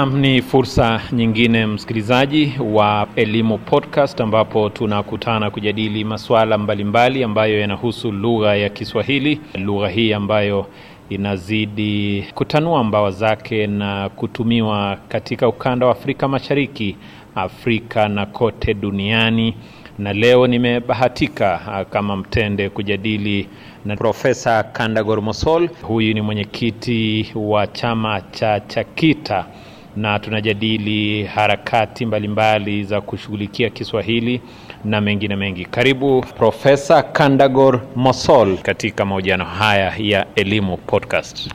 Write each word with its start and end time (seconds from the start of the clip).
Nam, 0.00 0.16
ni 0.18 0.42
fursa 0.42 1.00
nyingine 1.12 1.66
msikilizaji 1.66 2.52
wa 2.72 3.08
Elimu 3.16 3.58
Podcast, 3.58 4.20
ambapo 4.20 4.68
tunakutana 4.70 5.50
kujadili 5.50 6.04
masuala 6.04 6.58
mbalimbali 6.58 7.24
ambayo 7.24 7.60
yanahusu 7.60 8.12
lugha 8.12 8.56
ya 8.56 8.68
Kiswahili, 8.68 9.40
lugha 9.54 9.88
hii 9.88 10.12
ambayo 10.12 10.66
inazidi 11.08 12.24
kutanua 12.34 12.84
mbawa 12.84 13.10
zake 13.10 13.66
na 13.66 14.08
kutumiwa 14.08 14.98
katika 15.08 15.48
ukanda 15.48 15.86
wa 15.86 15.92
Afrika 15.92 16.28
Mashariki, 16.28 16.96
Afrika 17.34 18.08
na 18.08 18.26
kote 18.26 18.74
duniani. 18.74 19.54
Na 19.98 20.12
leo 20.12 20.46
nimebahatika 20.46 21.60
ah, 21.72 21.84
kama 21.84 22.16
mtende 22.16 22.68
kujadili 22.68 23.48
na 23.84 23.96
Profesa 23.96 24.62
Kandagor 24.62 25.22
Mosol. 25.22 25.68
Huyu 25.82 26.14
ni 26.14 26.20
mwenyekiti 26.20 27.32
wa 27.34 27.66
chama 27.66 28.20
cha 28.20 28.60
Chakita 28.60 29.46
na 29.96 30.18
tunajadili 30.18 31.24
harakati 31.24 32.06
mbalimbali 32.06 32.84
za 32.84 33.00
kushughulikia 33.00 33.70
Kiswahili 33.70 34.40
na 34.84 35.00
mengine 35.00 35.36
mengi. 35.36 35.64
Karibu 35.64 36.20
Profesa 36.38 37.02
Kandagor 37.02 37.80
Mosol 37.96 38.58
katika 38.58 39.04
mahojiano 39.04 39.44
haya 39.44 39.94
ya 39.98 40.26
Elimu 40.34 40.76
Podcast. 40.76 41.50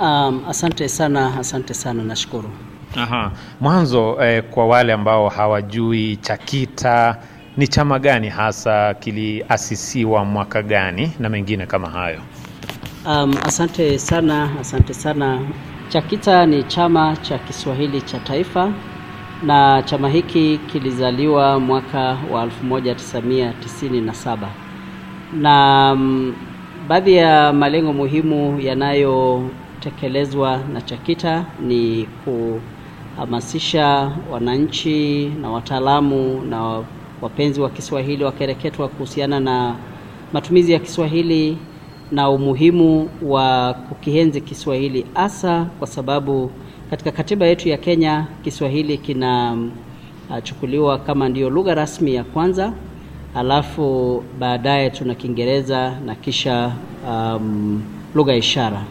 Um, 0.00 0.42
asante 0.48 0.88
sana, 0.88 1.38
asante 1.38 1.74
sana, 1.74 2.02
nashukuru. 2.02 2.50
Aha. 2.96 3.30
Mwanzo 3.60 4.16
eh, 4.24 4.42
kwa 4.50 4.66
wale 4.66 4.92
ambao 4.92 5.28
hawajui 5.28 6.16
Chakita 6.16 7.16
ni 7.56 7.68
chama 7.68 7.98
gani 7.98 8.28
hasa, 8.28 8.94
kiliasisiwa 8.94 10.24
mwaka 10.24 10.62
gani 10.62 11.12
na 11.18 11.28
mengine 11.28 11.66
kama 11.66 11.90
hayo? 11.90 12.20
Um, 13.06 13.34
asante 13.44 13.98
sana, 13.98 14.50
asante 14.60 14.94
sana. 14.94 15.40
Chakita 15.88 16.46
ni 16.46 16.62
chama 16.62 17.16
cha 17.16 17.38
Kiswahili 17.38 18.00
cha 18.00 18.18
taifa 18.18 18.72
na 19.42 19.82
chama 19.82 20.08
hiki 20.08 20.60
kilizaliwa 20.72 21.60
mwaka 21.60 22.18
wa 22.32 22.46
1997 22.70 24.38
na 25.32 25.92
um, 25.92 26.34
baadhi 26.88 27.14
ya 27.14 27.52
malengo 27.52 27.92
muhimu 27.92 28.60
yanayotekelezwa 28.60 30.60
na 30.72 30.80
Chakita 30.80 31.44
ni 31.60 32.08
kuhamasisha 32.24 34.12
wananchi 34.30 35.26
na 35.40 35.50
wataalamu 35.50 36.42
na 36.42 36.82
wapenzi 37.22 37.60
wa 37.60 37.70
Kiswahili 37.70 38.24
wakereketwa 38.24 38.88
kuhusiana 38.88 39.40
na 39.40 39.74
matumizi 40.32 40.72
ya 40.72 40.78
Kiswahili 40.78 41.58
na 42.12 42.30
umuhimu 42.30 43.08
wa 43.22 43.74
kukienzi 43.74 44.40
Kiswahili 44.40 45.06
hasa 45.14 45.66
kwa 45.78 45.86
sababu 45.86 46.50
katika 46.90 47.10
katiba 47.12 47.46
yetu 47.46 47.68
ya 47.68 47.76
Kenya 47.76 48.26
Kiswahili 48.44 48.98
kinachukuliwa 48.98 50.98
kama 50.98 51.28
ndiyo 51.28 51.50
lugha 51.50 51.74
rasmi 51.74 52.14
ya 52.14 52.24
kwanza, 52.24 52.72
alafu 53.34 54.24
baadaye 54.38 54.90
tuna 54.90 55.14
Kiingereza 55.14 55.90
na 56.06 56.14
kisha 56.14 56.72
um, 57.08 57.82
lugha 58.14 58.32
ya 58.32 58.38
ishara. 58.38 58.82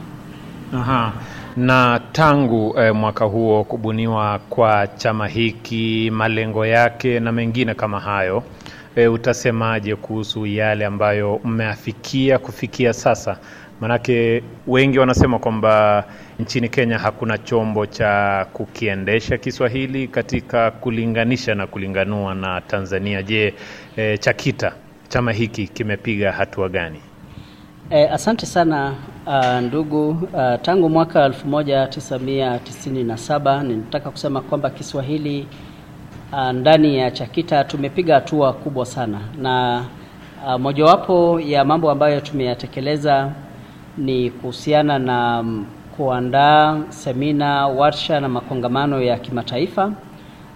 Aha. 0.74 1.14
Na 1.58 2.02
tangu 2.12 2.76
eh, 2.80 2.96
mwaka 2.96 3.26
huo 3.26 3.64
kubuniwa 3.64 4.40
kwa 4.50 4.88
chama 4.88 5.28
hiki, 5.28 6.12
malengo 6.14 6.66
yake 6.66 7.20
na 7.20 7.32
mengine 7.32 7.74
kama 7.74 8.00
hayo, 8.00 8.44
eh, 8.96 9.14
utasemaje 9.14 9.96
kuhusu 9.96 10.46
yale 10.46 10.86
ambayo 10.86 11.40
mmeafikia 11.44 12.40
kufikia 12.40 12.94
sasa? 12.94 13.38
Manake 13.82 14.44
wengi 14.68 15.00
wanasema 15.00 15.40
kwamba 15.40 16.04
nchini 16.40 16.70
Kenya 16.70 16.98
hakuna 16.98 17.38
chombo 17.38 17.86
cha 17.86 18.46
kukiendesha 18.54 19.38
Kiswahili 19.38 20.08
katika 20.08 20.72
kulinganisha 20.72 21.56
na 21.56 21.68
kulinganua 21.68 22.36
na 22.36 22.62
Tanzania. 22.62 23.24
Je, 23.24 23.54
e, 23.98 24.18
Chakita 24.18 24.74
chama 25.10 25.32
hiki 25.32 25.68
kimepiga 25.68 26.32
hatua 26.32 26.70
gani? 26.70 27.00
E, 27.90 28.08
asante 28.08 28.46
sana 28.46 28.94
uh, 29.28 29.60
ndugu 29.62 30.10
uh, 30.10 30.18
tangu 30.62 30.90
mwaka 30.90 31.28
1997 31.28 33.64
ninataka 33.64 34.12
kusema 34.12 34.42
kwamba 34.42 34.70
Kiswahili 34.70 35.48
ndani 36.54 36.98
ya 36.98 37.12
Chakita 37.12 37.64
tumepiga 37.64 38.16
hatua 38.16 38.54
kubwa 38.54 38.86
sana, 38.86 39.20
na 39.42 39.86
uh, 40.48 40.56
mojawapo 40.62 41.40
ya 41.40 41.66
mambo 41.66 41.92
ambayo 41.92 42.22
tumeyatekeleza 42.22 43.32
ni 43.98 44.30
kuhusiana 44.30 45.00
na 45.00 45.40
um, 45.40 45.66
kuandaa 45.98 46.78
semina, 46.90 47.68
warsha 47.68 48.20
na 48.20 48.30
makongamano 48.30 49.02
ya 49.02 49.18
kimataifa 49.20 49.92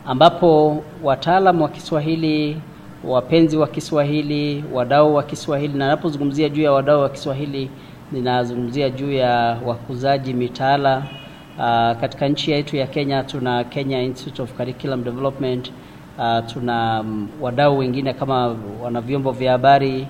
ambapo 0.05 0.83
wataalamu 1.03 1.63
wa 1.63 1.69
Kiswahili 1.69 2.61
wapenzi 3.03 3.57
wa 3.57 3.67
Kiswahili, 3.67 4.63
wadau 4.73 5.15
wa 5.15 5.23
Kiswahili, 5.23 5.73
na 5.77 5.85
ninapozungumzia 5.85 6.49
juu 6.49 6.61
ya 6.61 6.71
wadau 6.71 7.01
wa 7.01 7.09
Kiswahili 7.09 7.69
ninazungumzia 8.11 8.89
juu 8.89 9.11
ya 9.11 9.57
wakuzaji 9.65 10.33
mitaala. 10.33 11.03
Uh, 11.59 11.65
katika 12.01 12.27
nchi 12.27 12.51
yetu 12.51 12.75
ya 12.77 12.87
Kenya 12.87 13.23
tuna 13.23 13.63
Kenya 13.63 14.01
Institute 14.01 14.41
of 14.41 14.53
Curriculum 14.53 15.03
Development. 15.03 15.71
Uh, 16.17 16.45
tuna 16.53 16.99
um, 17.01 17.27
wadau 17.41 17.77
wengine 17.77 18.13
kama 18.13 18.55
wana 18.83 19.01
vyombo 19.01 19.31
vya 19.31 19.51
habari, 19.51 20.07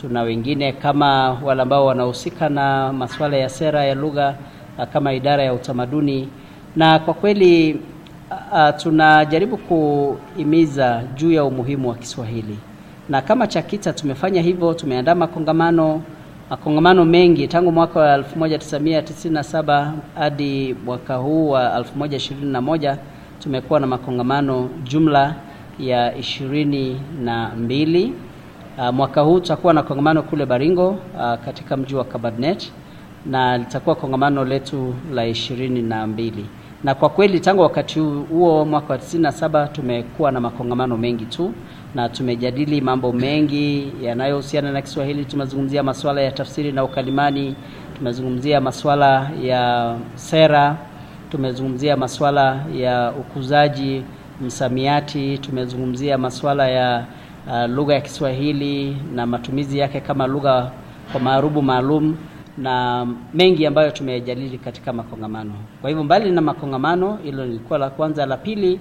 tuna 0.00 0.22
wengine 0.22 0.72
kama 0.72 1.30
wale 1.44 1.62
ambao 1.62 1.86
wanahusika 1.86 2.48
na 2.48 2.92
masuala 2.92 3.36
ya 3.36 3.48
sera 3.48 3.84
ya 3.84 3.94
lugha 3.94 4.34
uh, 4.78 4.84
kama 4.84 5.12
idara 5.12 5.42
ya 5.42 5.54
utamaduni, 5.54 6.28
na 6.76 6.98
kwa 6.98 7.14
kweli 7.14 7.80
Uh, 8.52 8.70
tunajaribu 8.76 9.56
kuhimiza 9.56 11.02
juu 11.16 11.32
ya 11.32 11.44
umuhimu 11.44 11.88
wa 11.88 11.94
Kiswahili 11.94 12.58
na 13.08 13.22
kama 13.22 13.46
Chakita 13.46 13.92
tumefanya 13.92 14.42
hivyo. 14.42 14.74
Tumeandaa 14.74 15.14
makongamano 15.14 16.02
makongamano 16.50 17.04
mengi 17.04 17.48
tangu 17.48 17.72
mwaka 17.72 18.00
wa 18.00 18.16
1997 18.18 19.92
hadi 20.14 20.76
mwaka 20.84 21.16
huu 21.16 21.50
wa 21.50 21.78
2021 21.80 22.96
tumekuwa 23.40 23.80
na 23.80 23.86
makongamano 23.86 24.68
jumla 24.84 25.34
ya 25.78 26.16
ishirini 26.16 27.00
na 27.22 27.48
mbili. 27.56 28.12
Uh, 28.78 28.88
mwaka 28.94 29.20
huu 29.20 29.40
tutakuwa 29.40 29.74
na 29.74 29.82
kongamano 29.82 30.22
kule 30.22 30.46
Baringo 30.46 30.88
uh, 30.90 30.98
katika 31.44 31.76
mji 31.76 31.94
wa 31.94 32.04
Kabarnet 32.04 32.72
na 33.26 33.58
litakuwa 33.58 33.96
kongamano 33.96 34.44
letu 34.44 34.94
la 35.12 35.26
ishirini 35.26 35.82
na 35.82 36.06
mbili 36.06 36.46
na 36.84 36.94
kwa 36.94 37.08
kweli 37.08 37.40
tangu 37.40 37.62
wakati 37.62 37.98
huo 38.00 38.64
mwaka 38.64 38.92
wa 38.92 38.98
97 38.98 39.68
tumekuwa 39.72 40.32
na 40.32 40.40
makongamano 40.40 40.96
mengi 40.96 41.24
tu 41.26 41.52
na 41.94 42.08
tumejadili 42.08 42.80
mambo 42.80 43.12
mengi 43.12 43.92
yanayohusiana 44.02 44.72
na 44.72 44.82
Kiswahili. 44.82 45.24
Tumezungumzia 45.24 45.82
masuala 45.82 46.20
ya 46.20 46.32
tafsiri 46.32 46.72
na 46.72 46.84
ukalimani, 46.84 47.54
tumezungumzia 47.96 48.60
masuala 48.60 49.30
ya 49.42 49.94
sera, 50.14 50.76
tumezungumzia 51.30 51.96
masuala 51.96 52.64
ya 52.74 53.12
ukuzaji 53.20 54.02
msamiati, 54.40 55.38
tumezungumzia 55.38 56.18
masuala 56.18 56.68
ya 56.68 57.04
uh, 57.46 57.70
lugha 57.70 57.94
ya 57.94 58.00
Kiswahili 58.00 58.96
na 59.14 59.26
matumizi 59.26 59.78
yake 59.78 60.00
kama 60.00 60.26
lugha 60.26 60.70
kwa 61.12 61.20
maarubu 61.20 61.62
maalum 61.62 62.16
na 62.58 63.06
mengi 63.34 63.66
ambayo 63.66 63.90
tumejadili 63.90 64.58
katika 64.58 64.92
makongamano. 64.92 65.52
Kwa 65.80 65.90
hivyo 65.90 66.04
mbali 66.04 66.30
na 66.30 66.40
makongamano, 66.40 67.18
hilo 67.24 67.46
lilikuwa 67.46 67.78
la 67.78 67.90
kwanza. 67.90 68.26
La 68.26 68.36
pili, 68.36 68.80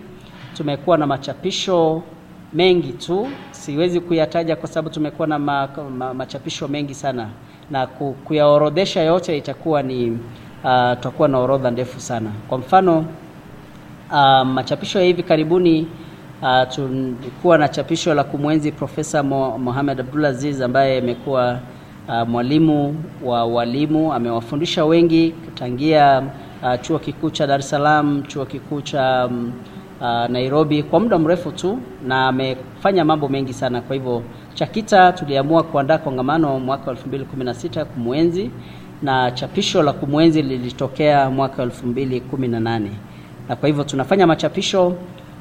tumekuwa 0.57 0.97
na 0.97 1.07
machapisho 1.07 2.01
mengi 2.53 2.93
tu, 2.93 3.27
siwezi 3.51 3.99
kuyataja 3.99 4.55
kwa 4.55 4.67
sababu 4.69 4.89
tumekuwa 4.89 5.27
na 5.27 5.39
ma, 5.39 5.69
ma, 5.97 6.13
machapisho 6.13 6.67
mengi 6.67 6.93
sana, 6.93 7.29
na 7.71 7.87
ku, 7.87 8.15
kuyaorodhesha 8.25 9.01
yote 9.01 9.37
itakuwa 9.37 9.83
ni 9.83 10.11
uh, 10.63 10.93
tutakuwa 10.95 11.27
na 11.27 11.37
orodha 11.39 11.71
ndefu 11.71 11.99
sana. 11.99 12.29
Kwa 12.49 12.57
mfano 12.57 13.05
uh, 14.11 14.41
machapisho 14.47 14.99
ya 14.99 15.05
hivi 15.05 15.23
karibuni 15.23 15.87
Uh, 16.41 16.63
tulikuwa 16.75 17.57
na 17.57 17.67
chapisho 17.69 18.13
la 18.13 18.23
kumwenzi 18.23 18.71
Profesa 18.71 19.23
Mo, 19.23 19.57
Mohamed 19.57 19.99
Abdulaziz 19.99 20.61
ambaye 20.61 20.97
amekuwa 20.97 21.59
uh, 22.07 22.27
mwalimu 22.29 23.03
wa 23.23 23.45
walimu, 23.45 24.13
amewafundisha 24.13 24.85
wengi 24.85 25.33
tangia 25.55 26.23
uh, 26.63 26.81
chuo 26.81 26.99
kikuu 26.99 27.29
cha 27.29 27.47
Dar 27.47 27.59
es 27.59 27.69
Salaam, 27.69 28.23
chuo 28.27 28.45
kikuu 28.45 28.81
cha 28.81 29.25
um, 29.31 29.51
uh, 30.01 30.29
Nairobi 30.29 30.83
kwa 30.83 30.99
muda 30.99 31.19
mrefu 31.19 31.51
tu, 31.51 31.79
na 32.07 32.27
amefanya 32.27 33.05
mambo 33.05 33.27
mengi 33.29 33.53
sana. 33.53 33.81
Kwa 33.81 33.95
hivyo 33.95 34.23
CHAKITA 34.53 35.11
tuliamua 35.11 35.63
kuandaa 35.63 35.97
kongamano 35.97 36.59
mwaka 36.59 36.91
2016 36.91 37.85
kumwenzi 37.85 38.51
na 39.01 39.31
chapisho 39.31 39.83
la 39.83 39.93
kumwenzi 39.93 40.41
lilitokea 40.41 41.29
mwaka 41.29 41.65
2018 41.65 42.81
na 43.49 43.55
kwa 43.55 43.67
hivyo 43.67 43.83
tunafanya 43.83 44.27
machapisho 44.27 44.95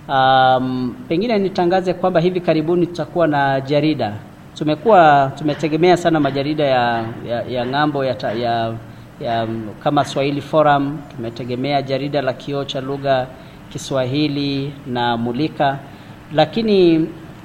Um, 0.08 0.94
pengine 1.08 1.38
nitangaze 1.38 1.94
kwamba 1.94 2.20
hivi 2.20 2.40
karibuni 2.40 2.86
tutakuwa 2.86 3.26
na 3.26 3.60
jarida. 3.60 4.12
Tumekuwa 4.62 5.32
tumetegemea 5.38 5.96
sana 5.96 6.20
majarida 6.20 6.64
ya, 6.64 7.04
ya, 7.28 7.42
ya 7.42 7.66
ng'ambo 7.66 8.04
ya, 8.04 8.16
ya, 8.32 8.74
ya 9.20 9.46
kama 9.82 10.04
Swahili 10.04 10.40
Forum, 10.40 10.98
tumetegemea 11.16 11.82
jarida 11.82 12.22
la 12.22 12.32
kioo 12.32 12.64
cha 12.64 12.80
lugha 12.80 13.26
Kiswahili 13.72 14.72
na 14.86 15.16
Mulika, 15.16 15.78
lakini 16.34 16.98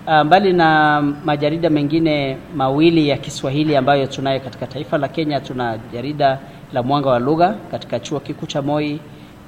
uh, 0.07 0.21
mbali 0.25 0.53
na 0.53 1.01
majarida 1.25 1.69
mengine 1.69 2.37
mawili 2.55 3.09
ya 3.09 3.17
Kiswahili 3.17 3.75
ambayo 3.75 4.07
tunayo 4.07 4.39
katika 4.39 4.67
taifa 4.67 4.97
la 4.97 5.07
Kenya, 5.07 5.39
tuna 5.39 5.79
jarida 5.93 6.39
la 6.73 6.83
Mwanga 6.83 7.09
wa 7.09 7.19
Lugha 7.19 7.55
katika 7.71 7.99
chuo 7.99 8.19
kikuu 8.19 8.45
cha 8.45 8.61
Moi. 8.61 8.99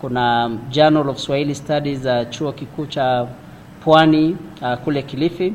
Kuna 0.01 0.51
Journal 0.69 1.09
of 1.09 1.17
Swahili 1.17 1.55
Studies 1.55 1.99
za 1.99 2.25
chuo 2.25 2.51
kikuu 2.51 2.85
cha 2.85 3.27
Pwani 3.83 4.37
uh, 4.61 4.73
kule 4.75 5.01
Kilifi. 5.01 5.53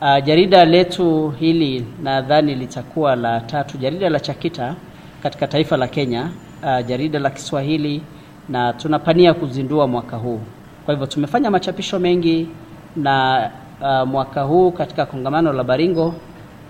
Uh, 0.00 0.18
jarida 0.24 0.64
letu 0.64 1.30
hili 1.30 1.86
nadhani 2.02 2.54
litakuwa 2.54 3.16
la 3.16 3.40
tatu, 3.40 3.78
jarida 3.78 4.10
la 4.10 4.20
CHAKITA 4.20 4.74
katika 5.22 5.46
taifa 5.46 5.76
la 5.76 5.88
Kenya, 5.88 6.30
uh, 6.62 6.86
jarida 6.86 7.18
la 7.18 7.30
Kiswahili 7.30 8.02
na 8.48 8.72
tunapania 8.72 9.34
kuzindua 9.34 9.86
mwaka 9.86 10.16
huu. 10.16 10.40
Kwa 10.84 10.94
hivyo 10.94 11.06
tumefanya 11.06 11.50
machapisho 11.50 11.98
mengi 11.98 12.48
na 12.96 13.50
uh, 13.80 14.08
mwaka 14.08 14.42
huu 14.42 14.70
katika 14.70 15.06
kongamano 15.06 15.52
la 15.52 15.64
Baringo 15.64 16.06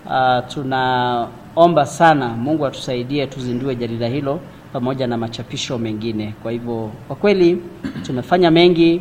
uh, 0.07 0.47
tunaomba 0.49 1.87
sana 1.87 2.29
Mungu 2.29 2.67
atusaidie 2.67 3.27
tuzindue 3.27 3.77
jarida 3.77 4.09
hilo 4.09 4.41
pamoja 4.73 5.07
na 5.07 5.17
machapisho 5.17 5.79
mengine. 5.79 6.35
Kwa 6.43 6.53
hivyo 6.53 6.91
kwa 7.07 7.17
kweli 7.17 7.63
tumefanya 8.03 8.51
mengi 8.51 8.97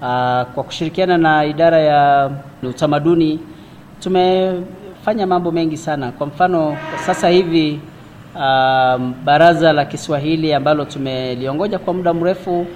uh, 0.00 0.06
kwa 0.54 0.64
kushirikiana 0.66 1.18
na 1.18 1.44
idara 1.44 1.78
ya 1.80 2.30
utamaduni 2.62 3.38
tumefanya 4.04 5.26
mambo 5.26 5.52
mengi 5.52 5.76
sana. 5.76 6.12
Kwa 6.12 6.26
mfano 6.26 6.76
sasa 7.06 7.28
hivi 7.28 7.80
um, 8.36 9.14
baraza 9.24 9.72
la 9.72 9.84
Kiswahili 9.84 10.54
ambalo 10.54 10.84
tumeliongoja 10.84 11.78
kwa 11.78 11.94
muda 11.94 12.14
mrefu, 12.14 12.66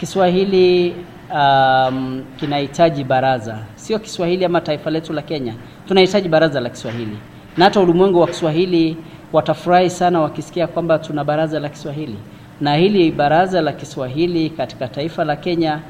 Kiswahili 0.00 0.94
um, 1.34 2.24
kinahitaji 2.36 3.04
baraza, 3.04 3.58
sio 3.74 3.98
Kiswahili 3.98 4.44
ama 4.44 4.60
taifa 4.60 4.90
letu 4.90 5.12
la 5.12 5.22
Kenya, 5.22 5.54
tunahitaji 5.88 6.28
baraza 6.28 6.60
la 6.60 6.70
Kiswahili. 6.70 7.18
Na 7.56 7.64
hata 7.64 7.80
ulimwengu 7.80 8.20
wa 8.20 8.26
Kiswahili 8.26 8.96
watafurahi 9.32 9.90
sana 9.90 10.20
wakisikia 10.20 10.66
kwamba 10.66 10.98
tuna 10.98 11.24
baraza 11.24 11.60
la 11.60 11.68
Kiswahili, 11.68 12.18
na 12.60 12.74
hili 12.76 13.10
baraza 13.12 13.60
la 13.60 13.72
Kiswahili 13.72 14.50
katika 14.50 14.88
taifa 14.88 15.24
la 15.24 15.36
Kenya 15.36 15.80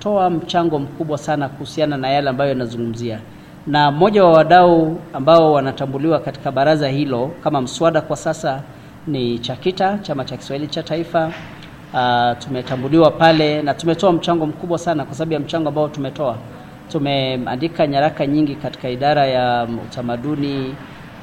litatoa 0.00 0.30
mchango 0.30 0.78
mkubwa 0.78 1.18
sana 1.18 1.48
kuhusiana 1.48 1.96
na 1.96 2.08
yale 2.10 2.30
ambayo 2.30 2.50
yanazungumzia, 2.50 3.20
na 3.66 3.90
mmoja 3.90 4.24
wa 4.24 4.32
wadau 4.32 4.98
ambao 5.12 5.52
wanatambuliwa 5.52 6.18
katika 6.20 6.52
baraza 6.52 6.88
hilo 6.88 7.30
kama 7.44 7.60
mswada 7.60 8.00
kwa 8.00 8.16
sasa 8.16 8.62
ni 9.06 9.38
CHAKITA, 9.38 9.98
chama 10.02 10.24
cha 10.24 10.36
Kiswahili 10.36 10.68
cha 10.68 10.82
taifa. 10.82 11.32
Uh, 11.94 12.38
tumetambuliwa 12.38 13.10
pale 13.10 13.62
na 13.62 13.74
tumetoa 13.74 14.12
mchango 14.12 14.46
mkubwa 14.46 14.78
sana. 14.78 15.04
Kwa 15.04 15.14
sababu 15.14 15.32
ya 15.32 15.40
mchango 15.40 15.68
ambao 15.68 15.88
tumetoa, 15.88 16.36
tumeandika 16.92 17.86
nyaraka 17.86 18.26
nyingi 18.26 18.54
katika 18.54 18.88
idara 18.90 19.26
ya 19.26 19.68
utamaduni 19.90 20.74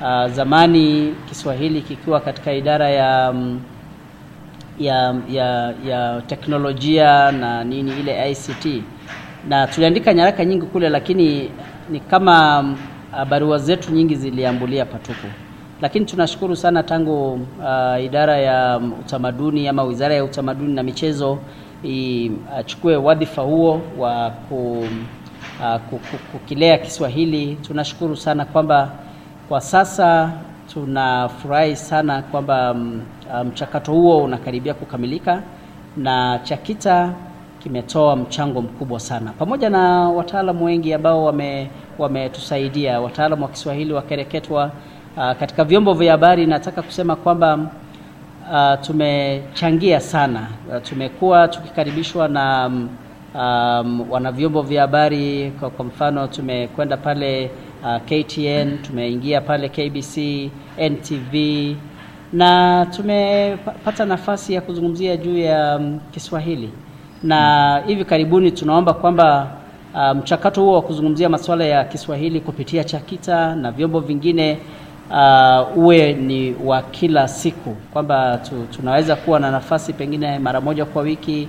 Uh, 0.02 0.28
zamani 0.32 1.16
Kiswahili 1.30 1.82
kikiwa 1.82 2.20
katika 2.20 2.54
idara 2.54 2.90
ya, 2.90 3.34
ya, 4.80 5.16
ya, 5.30 5.74
ya 5.86 6.22
teknolojia 6.28 7.32
na 7.32 7.64
nini 7.64 7.92
ile 8.00 8.32
ICT, 8.32 8.84
na 9.48 9.68
tuliandika 9.68 10.14
nyaraka 10.14 10.46
nyingi 10.46 10.66
kule, 10.66 10.90
lakini 10.90 11.50
ni 11.90 12.00
kama 12.00 12.60
uh, 13.14 13.24
barua 13.24 13.58
zetu 13.58 13.92
nyingi 13.92 14.16
ziliambulia 14.16 14.86
patupu. 14.86 15.28
Lakini 15.82 16.06
tunashukuru 16.06 16.56
sana 16.56 16.84
tangu 16.84 17.34
uh, 17.34 18.04
idara 18.04 18.38
ya 18.38 18.82
utamaduni 19.00 19.68
ama 19.68 19.84
wizara 19.84 20.16
ya 20.16 20.24
utamaduni 20.24 20.74
na 20.74 20.84
michezo 20.84 21.40
achukue 22.58 22.96
uh, 22.98 23.06
wadhifa 23.06 23.42
huo 23.42 23.82
wa 23.98 24.30
ku, 24.30 24.86
uh, 25.62 26.00
kukilea 26.32 26.78
Kiswahili. 26.78 27.56
Tunashukuru 27.56 28.16
sana 28.16 28.46
kwamba 28.46 28.92
kwa 29.50 29.62
sasa 29.62 30.32
tunafurahi 30.74 31.76
sana 31.76 32.22
kwamba 32.22 32.76
mchakato 33.46 33.92
um, 33.92 33.98
huo 34.02 34.24
unakaribia 34.24 34.74
kukamilika 34.74 35.42
na 35.98 36.40
CHAKITA 36.44 37.14
kimetoa 37.60 38.16
mchango 38.16 38.62
mkubwa 38.62 39.00
sana, 39.00 39.32
pamoja 39.40 39.70
na 39.70 40.10
wataalamu 40.10 40.66
wengi 40.66 40.94
ambao 40.94 41.26
wame 41.26 41.70
wametusaidia, 41.98 43.00
wataalamu 43.02 43.44
wa 43.44 43.50
Kiswahili 43.50 43.94
wakereketwa 43.94 44.72
uh, 45.18 45.32
katika 45.32 45.64
vyombo 45.64 45.94
vya 45.94 46.12
habari. 46.12 46.46
Nataka 46.46 46.82
kusema 46.82 47.16
kwamba 47.16 47.60
uh, 48.52 48.82
tumechangia 48.82 50.00
sana 50.00 50.48
uh, 50.70 50.82
tumekuwa 50.82 51.48
tukikaribishwa 51.48 52.28
na 52.28 52.68
um, 53.36 54.12
wana 54.12 54.32
vyombo 54.32 54.62
vya 54.62 54.82
habari 54.82 55.52
kwa, 55.60 55.70
kwa 55.70 55.86
mfano 55.86 56.28
tumekwenda 56.28 56.98
pale 56.98 57.52
Uh, 57.84 57.98
KTN 58.06 58.78
tumeingia 58.82 59.42
pale 59.42 59.70
KBC, 59.70 60.18
NTV 60.90 61.36
na 62.34 62.86
tumepata 62.96 64.06
nafasi 64.06 64.54
ya 64.54 64.62
kuzungumzia 64.62 65.18
juu 65.18 65.38
ya 65.38 65.76
um, 65.78 66.00
Kiswahili. 66.12 66.70
Na 67.24 67.84
hivi 67.88 68.06
karibuni 68.06 68.52
tunaomba 68.52 68.94
kwamba 68.94 69.48
mchakato 70.16 70.62
um, 70.62 70.66
huo 70.68 70.76
wa 70.76 70.82
kuzungumzia 70.82 71.30
masuala 71.30 71.66
ya 71.66 71.84
Kiswahili 71.84 72.40
kupitia 72.42 72.84
CHAKITA 72.84 73.56
na 73.56 73.72
vyombo 73.72 74.00
vingine 74.00 74.58
uh, 75.12 75.78
uwe 75.78 76.14
ni 76.14 76.56
wa 76.66 76.82
kila 76.82 77.28
siku, 77.28 77.76
kwamba 77.94 78.38
tu, 78.38 78.68
tunaweza 78.76 79.16
kuwa 79.16 79.40
na 79.40 79.52
nafasi 79.52 79.94
pengine 79.94 80.40
mara 80.40 80.62
moja 80.62 80.86
kwa 80.86 81.02
wiki 81.02 81.48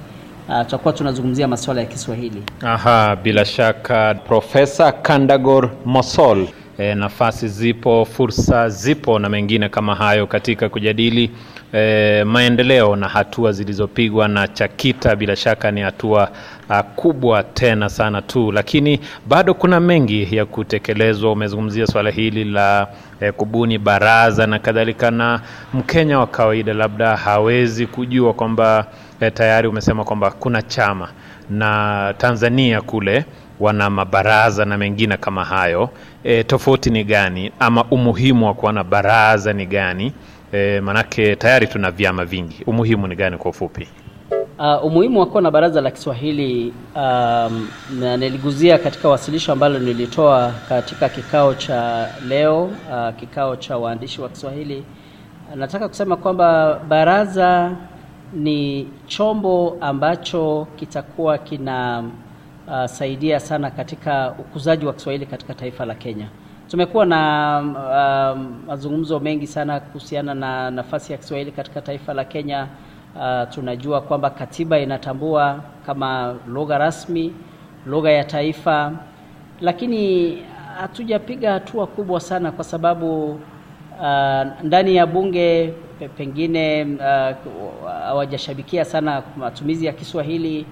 Uh, 0.48 0.60
tutakuwa 0.60 0.94
tunazungumzia 0.94 1.48
masuala 1.48 1.80
ya 1.80 1.86
Kiswahili. 1.86 2.42
Aha, 2.62 3.16
bila 3.16 3.44
shaka 3.44 4.14
Profesa 4.14 4.92
Kandagor 4.92 5.70
Mosol, 5.84 6.48
e, 6.78 6.94
nafasi 6.94 7.48
zipo, 7.48 8.04
fursa 8.04 8.68
zipo 8.68 9.18
na 9.18 9.28
mengine 9.28 9.68
kama 9.68 9.94
hayo 9.94 10.26
katika 10.26 10.68
kujadili 10.68 11.30
e, 11.72 12.24
maendeleo 12.24 12.96
na 12.96 13.08
hatua 13.08 13.52
zilizopigwa 13.52 14.28
na 14.28 14.48
CHAKITA. 14.48 15.16
Bila 15.16 15.36
shaka 15.36 15.70
ni 15.70 15.80
hatua 15.80 16.30
a, 16.68 16.82
kubwa 16.82 17.42
tena 17.42 17.88
sana 17.88 18.22
tu, 18.22 18.52
lakini 18.52 19.00
bado 19.28 19.54
kuna 19.54 19.80
mengi 19.80 20.36
ya 20.36 20.46
kutekelezwa. 20.46 21.32
Umezungumzia 21.32 21.86
swala 21.86 22.10
hili 22.10 22.44
la 22.44 22.88
e, 23.20 23.32
kubuni 23.32 23.78
baraza 23.78 24.46
na 24.46 24.58
kadhalika, 24.58 25.10
na 25.10 25.40
Mkenya 25.74 26.18
wa 26.18 26.26
kawaida 26.26 26.74
labda 26.74 27.16
hawezi 27.16 27.86
kujua 27.86 28.32
kwamba 28.32 28.86
e, 29.20 29.30
tayari 29.30 29.68
umesema 29.68 30.04
kwamba 30.04 30.30
kuna 30.30 30.62
chama 30.62 31.08
na 31.50 32.14
Tanzania 32.18 32.80
kule 32.80 33.24
wana 33.60 33.90
mabaraza 33.90 34.64
na 34.64 34.78
mengine 34.78 35.16
kama 35.16 35.44
hayo. 35.44 35.90
E, 36.24 36.42
tofauti 36.44 36.90
ni 36.90 37.04
gani 37.04 37.52
ama 37.60 37.84
umuhimu 37.84 38.46
wa 38.46 38.54
kuwa 38.54 38.72
na 38.72 38.84
baraza 38.84 39.52
ni 39.52 39.66
gani? 39.66 40.12
E, 40.52 40.80
manake 40.80 41.36
tayari 41.36 41.66
tuna 41.66 41.90
vyama 41.90 42.24
vingi, 42.24 42.62
umuhimu 42.66 43.06
ni 43.06 43.16
gani 43.16 43.36
kwa 43.36 43.50
ufupi? 43.50 43.88
Uh, 44.58 44.84
umuhimu 44.84 45.20
wa 45.20 45.26
kuwa 45.26 45.42
na 45.42 45.50
baraza 45.50 45.80
la 45.80 45.90
Kiswahili 45.90 46.72
um, 46.96 47.68
niliguzia 48.18 48.78
katika 48.78 49.08
wasilisho 49.08 49.52
ambalo 49.52 49.78
nilitoa 49.78 50.52
katika 50.68 51.08
kikao 51.08 51.54
cha 51.54 52.08
leo 52.28 52.64
uh, 52.64 53.14
kikao 53.20 53.56
cha 53.56 53.76
waandishi 53.78 54.20
wa 54.20 54.28
Kiswahili. 54.28 54.84
Nataka 55.54 55.88
kusema 55.88 56.16
kwamba 56.16 56.80
baraza 56.88 57.72
ni 58.34 58.88
chombo 59.06 59.78
ambacho 59.80 60.66
kitakuwa 60.76 61.38
kina 61.38 62.04
uh, 62.70 62.84
saidia 62.86 63.40
sana 63.40 63.70
katika 63.70 64.34
ukuzaji 64.38 64.86
wa 64.86 64.92
Kiswahili 64.92 65.26
katika 65.26 65.54
taifa 65.54 65.86
la 65.86 65.94
Kenya. 65.94 66.28
Tumekuwa 66.70 67.06
na 67.06 67.60
uh, 68.34 68.40
mazungumzo 68.66 69.20
mengi 69.20 69.46
sana 69.46 69.80
kuhusiana 69.80 70.34
na 70.34 70.70
nafasi 70.70 71.12
ya 71.12 71.18
Kiswahili 71.18 71.52
katika 71.52 71.80
taifa 71.80 72.14
la 72.14 72.24
Kenya. 72.24 72.66
uh, 73.16 73.48
tunajua 73.54 74.00
kwamba 74.00 74.30
katiba 74.30 74.78
inatambua 74.78 75.60
kama 75.86 76.36
lugha 76.48 76.78
rasmi, 76.78 77.32
lugha 77.86 78.10
ya 78.10 78.24
taifa, 78.24 78.92
lakini 79.60 80.32
hatujapiga 80.80 81.52
hatua 81.52 81.86
kubwa 81.86 82.20
sana 82.20 82.52
kwa 82.52 82.64
sababu 82.64 83.30
uh, 84.00 84.46
ndani 84.62 84.96
ya 84.96 85.06
bunge 85.06 85.74
pengine 86.16 86.86
hawajashabikia 88.04 88.82
uh, 88.82 88.88
sana 88.88 89.22
matumizi 89.36 89.86
ya 89.86 89.92
Kiswahili 89.92 90.66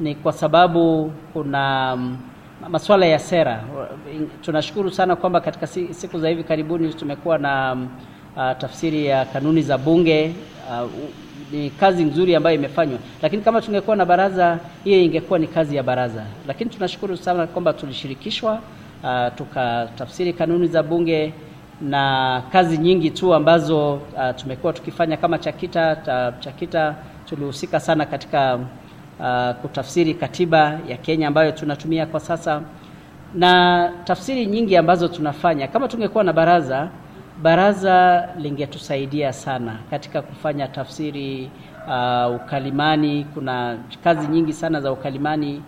ni 0.00 0.14
kwa 0.14 0.32
sababu 0.32 1.12
kuna 1.32 1.96
mm, 1.96 2.16
masuala 2.68 3.06
ya 3.06 3.18
sera. 3.18 3.64
Tunashukuru 4.42 4.90
sana 4.90 5.16
kwamba 5.16 5.40
katika 5.40 5.66
siku 5.66 6.18
za 6.20 6.28
hivi 6.28 6.44
karibuni 6.44 6.94
tumekuwa 6.94 7.38
na 7.38 7.74
mm, 7.74 7.88
uh, 8.36 8.52
tafsiri 8.58 9.06
ya 9.06 9.24
kanuni 9.24 9.62
za 9.62 9.78
bunge 9.78 10.34
uh, 10.70 10.90
ni 11.52 11.70
kazi 11.70 12.04
nzuri 12.04 12.34
ambayo 12.34 12.56
imefanywa, 12.56 12.98
lakini 13.22 13.42
kama 13.42 13.60
tungekuwa 13.62 13.96
na 13.96 14.04
baraza, 14.06 14.58
hiyo 14.84 15.00
ingekuwa 15.02 15.38
ni 15.38 15.46
kazi 15.46 15.76
ya 15.76 15.82
baraza. 15.82 16.24
Lakini 16.46 16.70
tunashukuru 16.70 17.16
sana 17.16 17.46
kwamba 17.46 17.72
tulishirikishwa, 17.72 18.52
uh, 19.04 19.34
tukatafsiri 19.36 20.32
kanuni 20.32 20.66
za 20.68 20.82
bunge 20.82 21.32
na 21.80 22.42
kazi 22.52 22.78
nyingi 22.78 23.10
tu 23.10 23.34
ambazo 23.34 23.92
uh, 23.94 24.00
tumekuwa 24.36 24.72
tukifanya 24.72 25.16
kama 25.16 25.38
Chakita. 25.38 25.96
Ta, 25.96 26.32
Chakita 26.40 26.94
tulihusika 27.28 27.80
sana 27.80 28.06
katika 28.06 28.58
uh, 29.20 29.50
kutafsiri 29.62 30.14
katiba 30.14 30.78
ya 30.88 30.96
Kenya 30.96 31.28
ambayo 31.28 31.52
tunatumia 31.52 32.06
kwa 32.06 32.20
sasa 32.20 32.62
na 33.34 33.92
tafsiri 34.04 34.46
nyingi 34.46 34.76
ambazo 34.76 35.08
tunafanya. 35.08 35.68
Kama 35.68 35.88
tungekuwa 35.88 36.24
na 36.24 36.32
baraza, 36.32 36.88
baraza 37.42 38.28
lingetusaidia 38.38 39.32
sana 39.32 39.78
katika 39.90 40.22
kufanya 40.22 40.68
tafsiri 40.68 41.50
uh, 41.88 42.34
ukalimani. 42.36 43.26
Kuna 43.34 43.78
kazi 44.04 44.28
nyingi 44.28 44.52
sana 44.52 44.80
za 44.80 44.92
ukalimani 44.92 45.62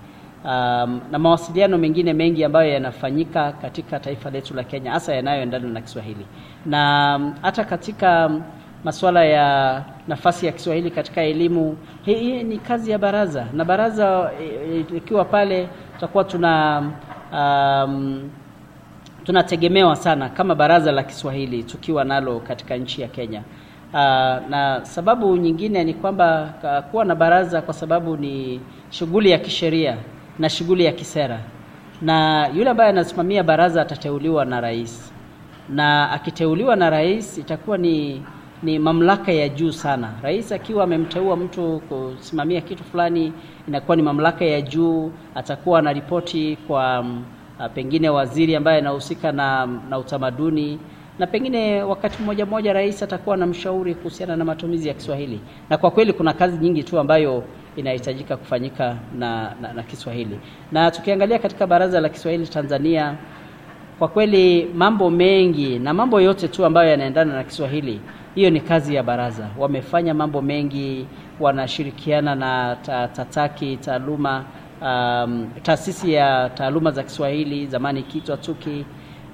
um, 0.44 1.00
na 1.10 1.18
mawasiliano 1.18 1.78
mengine 1.78 2.12
mengi 2.12 2.44
ambayo 2.44 2.70
yanafanyika 2.72 3.52
katika 3.52 4.00
taifa 4.00 4.30
letu 4.30 4.54
la 4.54 4.64
Kenya, 4.64 4.92
hasa 4.92 5.14
yanayoendana 5.14 5.68
na 5.68 5.80
Kiswahili 5.80 6.26
na 6.66 7.12
um, 7.16 7.34
hata 7.42 7.64
katika 7.64 8.26
um, 8.26 8.42
masuala 8.86 9.24
ya 9.24 9.84
nafasi 10.08 10.46
ya 10.46 10.52
Kiswahili 10.52 10.90
katika 10.90 11.22
elimu. 11.22 11.76
Hii, 12.04 12.42
ni 12.42 12.58
kazi 12.58 12.90
ya 12.90 12.98
baraza, 12.98 13.46
na 13.52 13.64
baraza 13.64 14.30
eh, 14.42 14.84
ikiwa 14.96 15.24
pale 15.24 15.68
tutakuwa 15.94 16.24
tuna 16.24 16.82
um, 17.32 18.30
tunategemewa 19.24 19.96
sana 19.96 20.28
kama 20.28 20.54
baraza 20.54 20.92
la 20.92 21.02
Kiswahili 21.02 21.62
tukiwa 21.62 22.04
nalo 22.04 22.40
katika 22.40 22.76
nchi 22.76 23.02
ya 23.02 23.08
Kenya. 23.08 23.42
Uh, 23.92 23.98
na 24.50 24.80
sababu 24.82 25.36
nyingine 25.36 25.84
ni 25.84 25.94
kwamba 25.94 26.54
kuwa 26.90 27.04
na 27.04 27.14
baraza 27.14 27.62
kwa 27.62 27.74
sababu 27.74 28.16
ni 28.16 28.60
shughuli 28.90 29.30
ya 29.30 29.38
kisheria 29.38 29.96
na 30.38 30.48
shughuli 30.50 30.84
ya 30.84 30.92
kisera, 30.92 31.40
na 32.02 32.46
yule 32.54 32.70
ambaye 32.70 32.90
anasimamia 32.90 33.42
baraza 33.42 33.82
atateuliwa 33.82 34.44
na 34.44 34.60
rais, 34.60 35.12
na 35.68 36.10
akiteuliwa 36.10 36.76
na 36.76 36.90
rais 36.90 37.38
itakuwa 37.38 37.78
ni 37.78 38.22
ni 38.62 38.78
mamlaka 38.78 39.32
ya 39.32 39.48
juu 39.48 39.72
sana. 39.72 40.12
Rais 40.22 40.52
akiwa 40.52 40.84
amemteua 40.84 41.36
mtu 41.36 41.82
kusimamia 41.88 42.60
kitu 42.60 42.84
fulani, 42.84 43.32
inakuwa 43.68 43.96
ni 43.96 44.02
mamlaka 44.02 44.44
ya 44.44 44.60
juu. 44.60 45.12
Atakuwa 45.34 45.82
na 45.82 45.92
ripoti 45.92 46.58
kwa 46.66 47.02
mm, 47.02 47.24
ah, 47.58 47.68
pengine 47.68 48.08
waziri 48.08 48.56
ambaye 48.56 48.78
anahusika 48.78 49.32
na, 49.32 49.66
na 49.90 49.98
utamaduni 49.98 50.78
na 51.18 51.26
pengine 51.26 51.82
wakati 51.82 52.22
mmoja 52.22 52.46
mmoja 52.46 52.72
rais 52.72 53.02
atakuwa 53.02 53.36
na 53.36 53.46
mshauri 53.46 53.94
kuhusiana 53.94 54.36
na 54.36 54.44
matumizi 54.44 54.88
ya 54.88 54.94
Kiswahili, 54.94 55.40
na 55.70 55.78
kwa 55.78 55.90
kweli 55.90 56.12
kuna 56.12 56.32
kazi 56.32 56.58
nyingi 56.58 56.82
tu 56.84 56.98
ambayo 56.98 57.44
inahitajika 57.76 58.36
kufanyika 58.36 58.96
na, 59.18 59.54
na, 59.60 59.72
na 59.72 59.82
Kiswahili. 59.82 60.40
Na 60.72 60.90
tukiangalia 60.90 61.38
katika 61.38 61.66
Baraza 61.66 62.00
la 62.00 62.08
Kiswahili 62.08 62.46
Tanzania, 62.46 63.16
kwa 63.98 64.08
kweli 64.08 64.64
mambo 64.74 65.10
mengi 65.10 65.78
na 65.78 65.94
mambo 65.94 66.20
yote 66.20 66.48
tu 66.48 66.64
ambayo 66.64 66.90
yanaendana 66.90 67.34
na 67.34 67.44
Kiswahili, 67.44 68.00
hiyo 68.34 68.50
ni 68.50 68.60
kazi 68.60 68.94
ya 68.94 69.02
baraza. 69.02 69.48
Wamefanya 69.58 70.14
mambo 70.14 70.42
mengi, 70.42 71.06
wanashirikiana 71.40 72.34
na 72.34 72.76
ta, 72.82 73.08
TATAKI 73.08 73.76
taaluma 73.76 74.44
um, 74.82 75.48
taasisi 75.62 76.12
ya 76.12 76.50
taaluma 76.54 76.90
za 76.90 77.02
Kiswahili 77.02 77.66
zamani 77.66 78.00
ikiitwa 78.00 78.36
TUKI, 78.36 78.84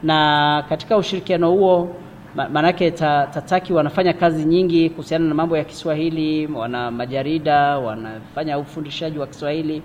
na 0.02 0.64
katika 0.69 0.97
ushirikiano 0.97 1.50
huo 1.50 1.97
maanake 2.35 2.90
ta, 2.90 3.26
TATAKI 3.35 3.73
wanafanya 3.73 4.12
kazi 4.12 4.45
nyingi 4.45 4.90
kuhusiana 4.90 5.25
na 5.28 5.35
mambo 5.35 5.57
ya 5.57 5.64
Kiswahili, 5.64 6.47
wana 6.47 6.90
majarida, 6.90 7.78
wanafanya 7.78 8.59
ufundishaji 8.59 9.19
wa 9.19 9.26
Kiswahili. 9.26 9.83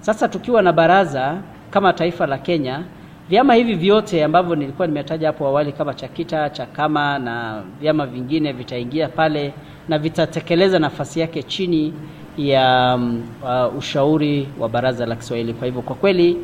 Sasa 0.00 0.28
tukiwa 0.28 0.62
na 0.62 0.72
baraza 0.72 1.38
kama 1.70 1.92
taifa 1.92 2.26
la 2.26 2.38
Kenya, 2.38 2.82
vyama 3.28 3.54
hivi 3.54 3.74
vyote 3.74 4.24
ambavyo 4.24 4.56
nilikuwa 4.56 4.86
nimetaja 4.88 5.26
hapo 5.26 5.46
awali 5.46 5.72
kama 5.72 5.94
Chakita, 5.94 6.50
Chakama 6.50 7.18
na 7.18 7.62
vyama 7.80 8.06
vingine 8.06 8.52
vitaingia 8.52 9.08
pale 9.08 9.52
na 9.88 9.98
vitatekeleza 9.98 10.78
nafasi 10.78 11.20
yake 11.20 11.42
chini 11.42 11.92
ya 12.38 12.94
um, 12.96 13.22
uh, 13.42 13.76
ushauri 13.78 14.48
wa 14.58 14.68
baraza 14.68 15.06
la 15.06 15.16
Kiswahili. 15.16 15.52
Kwa 15.54 15.66
hivyo 15.66 15.82
kwa 15.82 15.96
kweli 15.96 16.36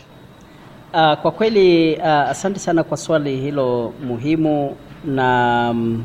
Uh, 0.93 1.13
kwa 1.21 1.31
kweli 1.31 1.95
uh, 1.95 2.05
asante 2.07 2.59
sana 2.59 2.83
kwa 2.83 2.97
swali 2.97 3.37
hilo 3.37 3.93
muhimu 4.07 4.75
na 5.05 5.67
um, 5.71 6.03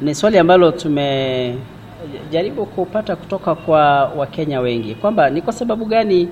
ni 0.00 0.14
swali 0.14 0.38
ambalo 0.38 0.70
tumejaribu 0.72 2.66
kupata 2.66 3.16
kutoka 3.16 3.54
kwa 3.54 4.04
Wakenya 4.04 4.60
wengi 4.60 4.94
kwamba 4.94 5.30
ni 5.30 5.42
kwa 5.42 5.52
sababu 5.52 5.84
gani 5.84 6.28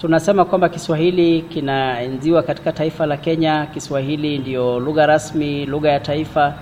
tunasema 0.00 0.44
kwamba 0.44 0.68
Kiswahili 0.68 1.42
kinaenziwa 1.42 2.42
katika 2.42 2.72
taifa 2.72 3.06
la 3.06 3.16
Kenya. 3.16 3.66
Kiswahili 3.66 4.38
ndio 4.38 4.80
lugha 4.80 5.06
rasmi, 5.06 5.66
lugha 5.66 5.90
ya 5.90 6.00
taifa 6.00 6.54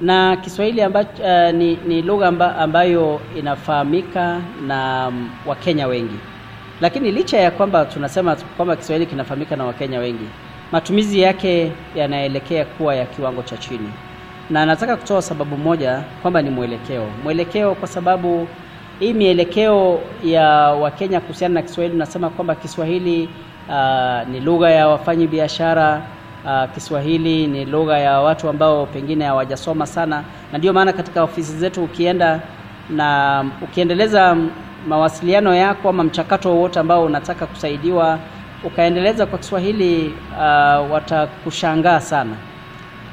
na 0.00 0.36
Kiswahili 0.36 0.82
amba, 0.82 1.00
uh, 1.00 1.54
ni, 1.58 1.78
ni 1.86 2.02
lugha 2.02 2.26
amba, 2.28 2.56
ambayo 2.56 3.20
inafahamika 3.38 4.40
na 4.66 5.08
um, 5.08 5.30
Wakenya 5.46 5.86
wengi 5.86 6.16
lakini 6.80 7.12
licha 7.12 7.38
ya 7.38 7.50
kwamba 7.50 7.84
tunasema 7.84 8.36
kwamba 8.56 8.76
Kiswahili 8.76 9.06
kinafahamika 9.06 9.56
na 9.56 9.64
Wakenya 9.64 9.98
wengi, 9.98 10.24
matumizi 10.72 11.20
yake 11.20 11.72
yanaelekea 11.94 12.64
kuwa 12.64 12.94
ya 12.94 13.04
kiwango 13.06 13.42
cha 13.42 13.56
chini, 13.56 13.90
na 14.50 14.66
nataka 14.66 14.96
kutoa 14.96 15.22
sababu 15.22 15.56
moja 15.56 16.02
kwamba 16.22 16.42
ni 16.42 16.50
mwelekeo. 16.50 17.06
Mwelekeo 17.24 17.74
kwa 17.74 17.88
sababu 17.88 18.48
hii 19.00 19.12
mielekeo 19.12 20.00
ya 20.24 20.48
Wakenya 20.72 21.20
kuhusiana 21.20 21.54
na 21.54 21.62
Kiswahili, 21.62 21.96
nasema 21.98 22.30
kwamba 22.30 22.54
Kiswahili 22.54 23.28
uh, 23.68 24.28
ni 24.28 24.40
lugha 24.40 24.70
ya 24.70 24.88
wafanyi 24.88 25.26
biashara 25.26 26.02
uh, 26.44 26.74
Kiswahili 26.74 27.46
ni 27.46 27.64
lugha 27.64 27.98
ya 27.98 28.20
watu 28.20 28.48
ambao 28.48 28.86
pengine 28.86 29.24
hawajasoma 29.24 29.86
sana, 29.86 30.22
na 30.52 30.58
ndio 30.58 30.72
maana 30.72 30.92
katika 30.92 31.22
ofisi 31.22 31.52
zetu 31.58 31.84
ukienda 31.84 32.40
na 32.90 33.44
ukiendeleza 33.62 34.36
mawasiliano 34.88 35.54
yako 35.54 35.88
ama 35.88 36.04
mchakato 36.04 36.50
wowote 36.50 36.78
ambao 36.80 37.04
unataka 37.04 37.46
kusaidiwa 37.46 38.18
ukaendeleza 38.64 39.26
kwa 39.26 39.38
Kiswahili 39.38 40.14
uh, 40.32 40.92
watakushangaa 40.92 42.00
sana. 42.00 42.36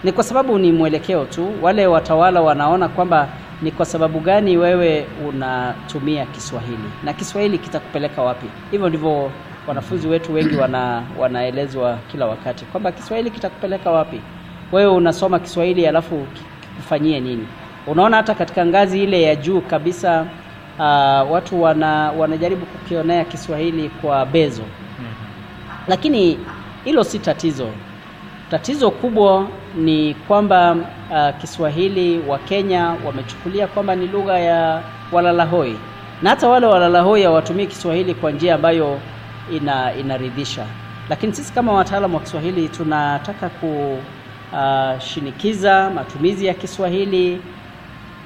Ni 0.03 0.11
kwa 0.11 0.23
sababu 0.23 0.59
ni 0.59 0.71
mwelekeo 0.71 1.25
tu. 1.25 1.53
Wale 1.61 1.87
watawala 1.87 2.41
wanaona 2.41 2.87
kwamba 2.89 3.27
ni 3.61 3.71
kwa 3.71 3.85
sababu 3.85 4.19
gani 4.19 4.57
wewe 4.57 5.05
unatumia 5.29 6.25
Kiswahili 6.25 6.89
na 7.03 7.13
Kiswahili 7.13 7.57
kitakupeleka 7.57 8.21
wapi. 8.21 8.45
Hivyo 8.71 8.89
ndivyo 8.89 9.31
wanafunzi 9.67 10.07
wetu 10.07 10.33
wengi 10.33 10.55
wana, 10.55 11.03
wanaelezwa 11.19 11.97
kila 12.11 12.25
wakati 12.25 12.65
kwamba 12.65 12.91
Kiswahili 12.91 13.29
kitakupeleka 13.31 13.91
wapi. 13.91 14.21
Wewe 14.71 14.91
unasoma 14.91 15.39
Kiswahili 15.39 15.87
alafu 15.87 16.27
kikufanyie 16.69 17.19
nini? 17.19 17.47
Unaona 17.87 18.17
hata 18.17 18.33
katika 18.35 18.65
ngazi 18.65 19.03
ile 19.03 19.21
ya 19.21 19.35
juu 19.35 19.61
kabisa 19.61 20.25
uh, 20.79 21.31
watu 21.31 21.61
wana, 21.61 22.11
wanajaribu 22.11 22.65
kukionea 22.65 23.25
Kiswahili 23.25 23.89
kwa 23.89 24.25
bezo 24.25 24.63
lakini 25.87 26.39
hilo 26.83 27.03
si 27.03 27.19
tatizo. 27.19 27.67
Tatizo 28.51 28.91
kubwa 28.91 29.47
ni 29.75 30.13
kwamba 30.13 30.71
uh, 31.11 31.41
Kiswahili 31.41 32.19
wa 32.27 32.39
Kenya 32.39 32.95
wamechukulia 33.05 33.67
kwamba 33.67 33.95
ni 33.95 34.07
lugha 34.07 34.39
ya 34.39 34.81
walalahoi, 35.11 35.75
na 36.21 36.29
hata 36.29 36.47
wale 36.49 36.65
walalahoi 36.65 37.23
hawatumii 37.23 37.65
Kiswahili 37.67 38.13
kwa 38.15 38.31
njia 38.31 38.55
ambayo 38.55 38.99
ina, 39.51 39.93
inaridhisha. 39.95 40.65
Lakini 41.09 41.33
sisi 41.33 41.53
kama 41.53 41.71
wataalamu 41.73 42.15
wa 42.15 42.21
Kiswahili 42.21 42.69
tunataka 42.69 43.49
kushinikiza 44.99 45.89
matumizi 45.95 46.45
ya 46.45 46.53
Kiswahili 46.53 47.41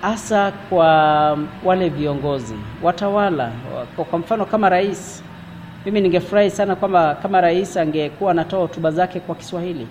hasa 0.02 0.52
kwa 0.52 0.88
wale 1.66 1.90
viongozi 1.90 2.56
watawala, 2.84 3.52
kwa, 4.10 4.20
mfano 4.20 4.46
kama 4.46 4.70
rais 4.70 5.24
mimi 5.86 6.02
ningefurahi 6.02 6.50
sana 6.50 6.76
kwamba 6.76 7.16
kama 7.16 7.42
rais 7.42 7.78
angekuwa 7.78 8.32
anatoa 8.32 8.60
hotuba 8.60 8.92
zake 8.92 9.20
kwa 9.20 9.36
Kiswahili. 9.36 9.88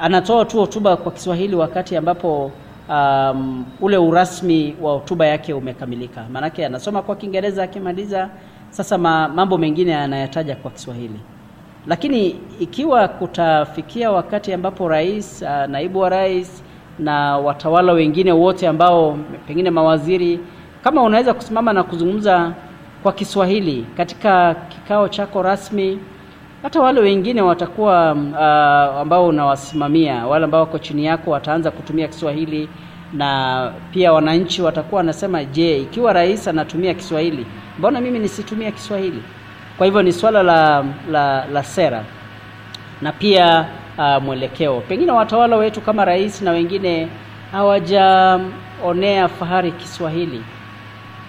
Anatoa 0.00 0.44
tu 0.44 0.58
hotuba 0.58 0.96
kwa 0.96 1.12
Kiswahili 1.12 1.56
wakati 1.56 1.96
ambapo 1.96 2.50
um, 2.88 3.64
ule 3.80 3.96
urasmi 3.96 4.76
wa 4.82 4.92
hotuba 4.92 5.26
yake 5.26 5.52
umekamilika. 5.54 6.24
Maanake 6.32 6.66
anasoma 6.66 7.02
kwa 7.02 7.16
Kiingereza 7.16 7.62
akimaliza, 7.62 8.28
sasa 8.70 8.98
ma, 8.98 9.28
mambo 9.28 9.58
mengine 9.58 9.96
anayataja 9.96 10.56
kwa 10.56 10.70
Kiswahili. 10.70 11.20
Lakini 11.86 12.36
ikiwa 12.60 13.08
kutafikia 13.08 14.10
wakati 14.10 14.52
ambapo 14.52 14.88
rais, 14.88 15.42
uh, 15.42 15.70
naibu 15.70 15.98
wa 15.98 16.08
rais 16.08 16.62
na 16.98 17.38
watawala 17.38 17.92
wengine 17.92 18.32
wote 18.32 18.68
ambao 18.68 19.18
pengine 19.46 19.70
mawaziri, 19.70 20.40
kama 20.84 21.02
unaweza 21.02 21.34
kusimama 21.34 21.72
na 21.72 21.82
kuzungumza 21.82 22.52
kwa 23.02 23.12
Kiswahili 23.12 23.86
katika 23.96 24.54
kikao 24.54 25.08
chako 25.08 25.42
rasmi, 25.42 25.98
hata 26.62 26.80
wale 26.80 27.00
wengine 27.00 27.42
watakuwa 27.42 28.12
uh, 28.12 29.00
ambao 29.00 29.26
unawasimamia, 29.28 30.26
wale 30.26 30.44
ambao 30.44 30.60
wako 30.60 30.78
chini 30.78 31.04
yako 31.04 31.30
wataanza 31.30 31.70
kutumia 31.70 32.08
Kiswahili, 32.08 32.68
na 33.12 33.72
pia 33.92 34.12
wananchi 34.12 34.62
watakuwa 34.62 34.96
wanasema, 34.98 35.44
je, 35.44 35.78
ikiwa 35.78 36.12
rais 36.12 36.48
anatumia 36.48 36.94
Kiswahili, 36.94 37.46
mbona 37.78 38.00
mimi 38.00 38.18
nisitumia 38.18 38.70
Kiswahili? 38.70 39.22
Kwa 39.78 39.86
hivyo 39.86 40.02
ni 40.02 40.12
swala 40.12 40.42
la, 40.42 40.84
la, 41.10 41.46
la 41.46 41.62
sera 41.64 42.04
na 43.02 43.12
pia 43.12 43.68
uh, 43.98 44.22
mwelekeo. 44.22 44.80
Pengine 44.80 45.12
watawala 45.12 45.56
wetu 45.56 45.80
kama 45.80 46.04
rais 46.04 46.42
na 46.42 46.50
wengine 46.50 47.08
hawajaonea 47.52 49.28
fahari 49.28 49.72
Kiswahili. 49.72 50.42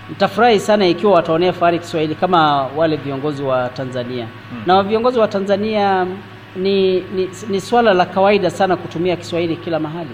Nitafurahi 0.09 0.59
sana 0.59 0.87
ikiwa 0.87 1.13
wataonea 1.13 1.53
fahari 1.53 1.79
Kiswahili 1.79 2.15
kama 2.15 2.63
wale 2.77 2.95
viongozi 2.95 3.43
wa 3.43 3.69
Tanzania 3.69 4.25
hmm. 4.49 4.63
Na 4.65 4.83
viongozi 4.83 5.19
wa 5.19 5.27
Tanzania 5.27 6.07
ni, 6.55 6.93
ni, 6.99 7.29
ni 7.49 7.61
swala 7.61 7.93
la 7.93 8.05
kawaida 8.05 8.49
sana 8.49 8.75
kutumia 8.75 9.15
Kiswahili 9.15 9.55
kila 9.55 9.79
mahali, 9.79 10.09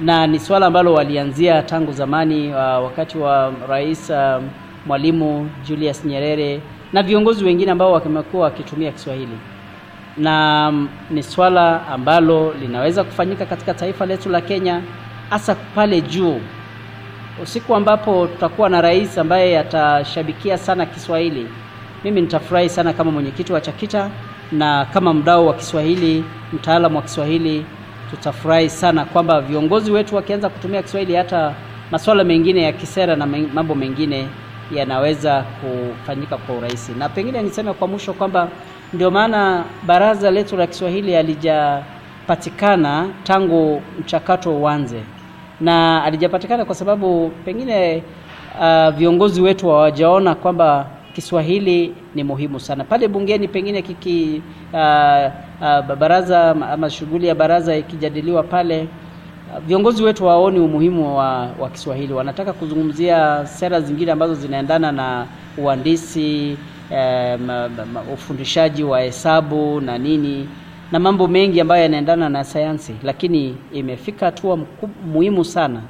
na 0.00 0.26
ni 0.26 0.38
swala 0.38 0.66
ambalo 0.66 0.94
walianzia 0.94 1.62
tangu 1.62 1.92
zamani 1.92 2.48
uh, 2.48 2.54
wakati 2.56 3.18
wa 3.18 3.52
Rais 3.68 4.10
uh, 4.10 4.42
Mwalimu 4.86 5.50
Julius 5.68 6.04
Nyerere 6.04 6.60
na 6.92 7.02
viongozi 7.02 7.44
wengine 7.44 7.70
ambao 7.72 7.92
wamekuwa 7.92 8.44
wakitumia 8.44 8.92
Kiswahili, 8.92 9.38
na 10.16 10.72
ni 11.10 11.22
swala 11.22 11.86
ambalo 11.86 12.54
linaweza 12.60 13.04
kufanyika 13.04 13.46
katika 13.46 13.74
taifa 13.74 14.06
letu 14.06 14.28
la 14.28 14.40
Kenya, 14.40 14.80
hasa 15.30 15.54
pale 15.54 16.00
juu 16.00 16.40
usiku 17.42 17.74
ambapo 17.74 18.26
tutakuwa 18.26 18.68
na 18.68 18.80
rais 18.80 19.18
ambaye 19.18 19.58
atashabikia 19.58 20.58
sana 20.58 20.86
Kiswahili, 20.86 21.46
mimi 22.04 22.20
nitafurahi 22.20 22.68
sana 22.68 22.92
kama 22.92 23.10
mwenyekiti 23.10 23.52
wa 23.52 23.60
CHAKITA 23.60 24.10
na 24.52 24.84
kama 24.92 25.14
mdau 25.14 25.46
wa 25.46 25.54
Kiswahili, 25.54 26.24
mtaalamu 26.52 26.96
wa 26.96 27.02
Kiswahili, 27.02 27.64
tutafurahi 28.10 28.70
sana 28.70 29.04
kwamba 29.04 29.40
viongozi 29.40 29.90
wetu 29.90 30.16
wakianza 30.16 30.48
kutumia 30.48 30.82
Kiswahili, 30.82 31.14
hata 31.14 31.54
masuala 31.90 32.24
mengine 32.24 32.62
ya 32.62 32.72
kisera 32.72 33.16
na 33.16 33.26
mambo 33.26 33.74
mengine 33.74 34.26
yanaweza 34.74 35.42
kufanyika 35.42 36.36
kwa 36.36 36.54
urahisi. 36.56 36.92
Na 36.92 37.08
pengine 37.08 37.42
niseme 37.42 37.72
kwa 37.72 37.88
mwisho 37.88 38.12
kwamba 38.12 38.48
ndio 38.92 39.10
maana 39.10 39.64
baraza 39.86 40.30
letu 40.30 40.56
la 40.56 40.66
Kiswahili 40.66 41.12
halijapatikana 41.14 43.08
tangu 43.24 43.82
mchakato 44.00 44.56
uanze 44.56 45.00
na 45.60 46.04
alijapatikana 46.04 46.64
kwa 46.64 46.74
sababu 46.74 47.32
pengine 47.44 48.02
uh, 48.60 48.88
viongozi 48.88 49.40
wetu 49.42 49.68
hawajaona 49.68 50.34
kwamba 50.34 50.86
Kiswahili 51.14 51.94
ni 52.14 52.24
muhimu 52.24 52.60
sana 52.60 52.84
pale 52.84 53.08
bungeni. 53.08 53.48
Pengine 53.48 53.82
kiki 53.82 54.42
uh, 54.72 54.78
uh, 55.60 55.94
baraza 55.98 56.50
ama 56.50 56.90
shughuli 56.90 57.26
ya 57.26 57.34
baraza 57.34 57.76
ikijadiliwa 57.76 58.42
pale, 58.42 58.80
uh, 58.80 58.88
viongozi 59.66 60.02
wetu 60.02 60.24
waoni 60.26 60.58
umuhimu 60.60 61.16
wa, 61.18 61.48
wa 61.60 61.70
Kiswahili. 61.70 62.12
Wanataka 62.12 62.52
kuzungumzia 62.52 63.46
sera 63.46 63.80
zingine 63.80 64.12
ambazo 64.12 64.34
zinaendana 64.34 64.92
na 64.92 65.26
uhandisi, 65.58 66.56
um, 66.90 67.96
ufundishaji 68.14 68.84
wa 68.84 69.00
hesabu 69.00 69.80
na 69.80 69.98
nini 69.98 70.48
na 70.92 70.98
mambo 70.98 71.28
mengi 71.28 71.60
ambayo 71.60 71.82
yanaendana 71.82 72.28
na 72.28 72.44
sayansi, 72.44 72.94
lakini 73.02 73.56
imefika 73.72 74.26
hatua 74.26 74.58
muhimu 75.12 75.44
sana 75.44 75.82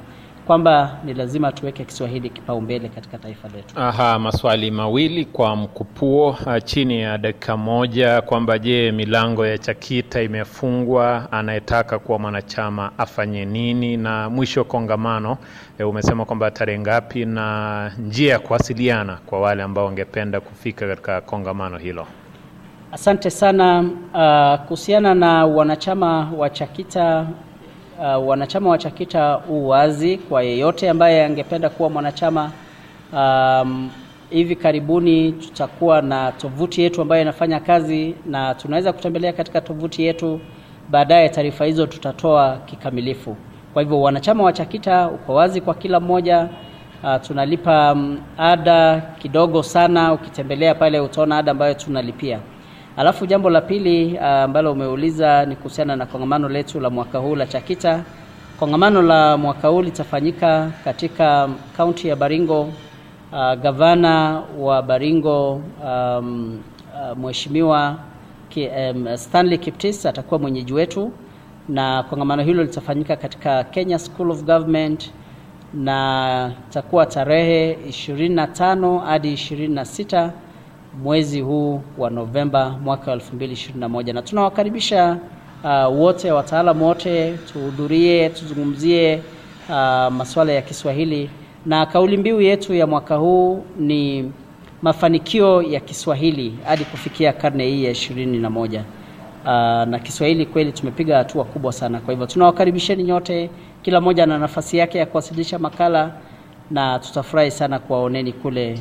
kwamba 0.47 0.97
ni 1.05 1.13
lazima 1.13 1.51
tuweke 1.51 1.85
Kiswahili 1.85 2.29
kipaumbele 2.29 2.89
katika 2.89 3.17
taifa 3.17 3.47
letu. 3.47 3.79
Aha, 3.79 4.19
maswali 4.19 4.71
mawili 4.71 5.25
kwa 5.25 5.55
mkupuo 5.55 6.29
uh, 6.29 6.57
chini 6.63 7.01
ya 7.01 7.17
dakika 7.17 7.57
moja, 7.57 8.21
kwamba 8.21 8.59
je, 8.59 8.91
milango 8.91 9.45
ya 9.45 9.57
CHAKITA 9.57 10.21
imefungwa? 10.21 11.31
Anayetaka 11.31 11.99
kuwa 11.99 12.19
mwanachama 12.19 12.91
afanye 12.97 13.45
nini? 13.45 13.97
Na 13.97 14.29
mwisho 14.29 14.63
kongamano, 14.63 15.37
e, 15.79 15.83
umesema 15.83 16.25
kwamba 16.25 16.51
tarehe 16.51 16.79
ngapi 16.79 17.25
na 17.25 17.91
njia 17.99 18.31
ya 18.33 18.39
kuwasiliana 18.39 19.17
kwa 19.25 19.41
wale 19.41 19.63
ambao 19.63 19.85
wangependa 19.85 20.39
kufika 20.39 20.87
katika 20.87 21.21
kongamano 21.21 21.77
hilo? 21.77 22.07
Asante 22.91 23.29
sana. 23.29 23.79
Uh, 24.13 24.65
kuhusiana 24.67 25.13
na 25.15 25.45
wanachama 25.45 26.31
wa 26.37 26.49
CHAKITA 26.49 27.27
uh, 28.01 28.27
wanachama 28.27 28.69
wa 28.69 28.77
CHAKITA 28.77 29.37
uwazi 29.49 30.07
wazi 30.09 30.17
kwa 30.17 30.43
yeyote 30.43 30.89
ambaye 30.89 31.25
angependa 31.25 31.69
kuwa 31.69 31.89
mwanachama. 31.89 32.51
Um, 33.13 33.89
hivi 34.29 34.55
karibuni 34.55 35.31
tutakuwa 35.31 36.01
na 36.01 36.31
tovuti 36.31 36.81
yetu 36.81 37.01
ambayo 37.01 37.21
inafanya 37.21 37.59
kazi 37.59 38.15
na 38.25 38.55
tunaweza 38.55 38.93
kutembelea 38.93 39.33
katika 39.33 39.61
tovuti 39.61 40.03
yetu. 40.03 40.39
Baadaye 40.89 41.29
taarifa 41.29 41.65
hizo 41.65 41.87
tutatoa 41.87 42.57
kikamilifu. 42.65 43.35
Kwa 43.73 43.81
hivyo 43.81 44.01
wanachama 44.01 44.43
wa 44.43 44.53
CHAKITA 44.53 45.07
uko 45.09 45.33
wazi 45.33 45.61
kwa 45.61 45.73
kila 45.73 45.99
mmoja. 45.99 46.49
Uh, 47.03 47.21
tunalipa 47.21 47.91
um, 47.91 48.19
ada 48.37 49.01
kidogo 49.19 49.63
sana. 49.63 50.13
Ukitembelea 50.13 50.75
pale 50.75 50.99
utaona 50.99 51.37
ada 51.37 51.51
ambayo 51.51 51.73
tunalipia. 51.73 52.39
Alafu 52.97 53.25
jambo 53.25 53.49
la 53.49 53.61
pili 53.61 54.17
ambalo 54.17 54.69
uh, 54.71 54.75
umeuliza 54.77 55.45
ni 55.45 55.55
kuhusiana 55.55 55.95
na 55.95 56.05
kongamano 56.05 56.49
letu 56.49 56.79
la 56.79 56.89
mwaka 56.89 57.17
huu 57.17 57.35
la 57.35 57.45
CHAKITA. 57.45 58.03
Kongamano 58.59 59.01
la 59.01 59.37
mwaka 59.37 59.67
huu 59.67 59.81
litafanyika 59.81 60.71
katika 60.83 61.49
kaunti 61.77 62.07
ya 62.07 62.15
Baringo. 62.15 62.61
Uh, 62.61 63.53
gavana 63.61 64.41
wa 64.59 64.81
Baringo 64.81 65.53
um, 65.83 66.59
uh, 67.11 67.17
Mheshimiwa 67.17 67.95
um, 68.55 69.17
Stanley 69.17 69.57
Kiptis 69.57 70.05
atakuwa 70.05 70.39
mwenyeji 70.39 70.73
wetu, 70.73 71.11
na 71.69 72.03
kongamano 72.03 72.43
hilo 72.43 72.63
litafanyika 72.63 73.15
katika 73.15 73.63
Kenya 73.63 73.99
School 73.99 74.31
of 74.31 74.43
Government 74.43 75.11
na 75.73 76.51
itakuwa 76.69 77.05
tarehe 77.05 77.73
25 77.73 78.99
hadi 79.05 79.33
26 79.33 80.29
mwezi 81.03 81.41
huu 81.41 81.81
wa 81.97 82.09
Novemba 82.09 82.69
mwaka 82.69 83.15
2021 83.15 84.13
na 84.13 84.21
tunawakaribisha 84.21 85.17
uh, 85.63 85.99
wote 85.99 86.31
wataalamu 86.31 86.85
wote 86.87 87.33
tuhudhurie, 87.53 88.29
tuzungumzie 88.29 89.21
uh, 89.69 89.75
masuala 90.13 90.51
ya 90.51 90.61
Kiswahili, 90.61 91.29
na 91.65 91.85
kauli 91.85 92.17
mbiu 92.17 92.41
yetu 92.41 92.73
ya 92.73 92.87
mwaka 92.87 93.15
huu 93.15 93.63
ni 93.79 94.31
mafanikio 94.81 95.61
ya 95.61 95.79
Kiswahili 95.79 96.53
hadi 96.65 96.85
kufikia 96.85 97.33
karne 97.33 97.65
hii 97.67 97.83
ya 97.83 97.91
ishirini 97.91 98.37
na 98.37 98.49
moja. 98.49 98.83
Uh, 99.43 99.47
na 99.87 99.99
Kiswahili 100.03 100.45
kweli 100.45 100.71
tumepiga 100.71 101.17
hatua 101.17 101.43
kubwa 101.43 101.73
sana. 101.73 101.99
Kwa 101.99 102.11
hivyo 102.13 102.27
tunawakaribisheni 102.27 103.03
nyote, 103.03 103.49
kila 103.81 104.01
mmoja 104.01 104.25
na 104.25 104.37
nafasi 104.37 104.77
yake 104.77 104.97
ya 104.97 105.05
kuwasilisha 105.05 105.59
makala, 105.59 106.11
na 106.71 106.99
tutafurahi 106.99 107.51
sana 107.51 107.79
kuwaoneni 107.79 108.33
kule 108.33 108.79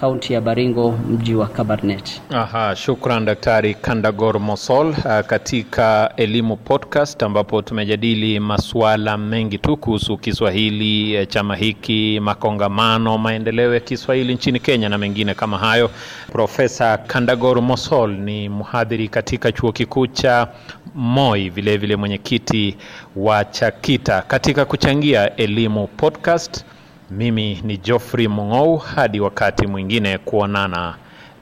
kaunti 0.00 0.26
uh, 0.28 0.30
ya 0.34 0.40
Baringo, 0.40 0.92
mji 1.10 1.34
wa 1.34 1.46
Kabarnet. 1.46 2.20
Aha, 2.30 2.76
shukran 2.76 3.24
Daktari 3.24 3.74
Kandagor 3.74 4.40
Mosol 4.40 4.88
uh, 4.88 5.20
katika 5.26 6.12
Elimu 6.16 6.56
Podcast 6.56 7.22
ambapo 7.22 7.62
tumejadili 7.62 8.40
masuala 8.40 9.16
mengi 9.18 9.58
tu 9.58 9.76
kuhusu 9.76 10.16
Kiswahili, 10.18 11.26
chama 11.26 11.56
hiki, 11.56 12.20
makongamano, 12.20 13.18
maendeleo 13.18 13.74
ya 13.74 13.80
Kiswahili 13.80 14.34
nchini 14.34 14.60
Kenya 14.60 14.88
na 14.88 14.98
mengine 14.98 15.34
kama 15.34 15.58
hayo. 15.58 15.90
Profesa 16.32 16.98
Kandagor 16.98 17.62
Mosol 17.62 18.10
ni 18.18 18.48
mhadhiri 18.48 19.08
katika 19.08 19.52
chuo 19.52 19.72
kikuu 19.72 20.06
cha 20.06 20.48
Moi, 20.94 21.48
vilevile 21.50 21.96
mwenyekiti 21.96 22.76
wa 23.16 23.44
CHAKITA 23.44 24.22
katika 24.22 24.64
kuchangia 24.64 25.36
Elimu 25.36 25.86
Podcast. 25.86 26.64
Mimi 27.10 27.60
ni 27.64 27.78
Geoffrey 27.78 28.28
Mung'ou, 28.28 28.76
hadi 28.76 29.20
wakati 29.20 29.66
mwingine, 29.66 30.18
kuonana 30.18 30.94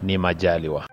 ni 0.02 0.18
majaliwa. 0.18 0.86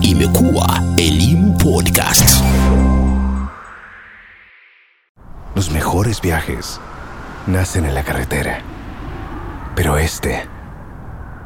Imekuwa 0.00 0.80
Elimu 0.96 1.58
Podcast. 1.58 2.42
Los 5.56 5.70
mejores 5.70 6.22
viajes 6.22 6.80
nacen 7.46 7.84
en 7.84 7.94
la 7.94 8.02
carretera, 8.02 8.60
pero 9.74 9.98
este 9.98 10.46